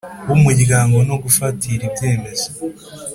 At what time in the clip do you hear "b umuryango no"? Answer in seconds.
0.27-1.15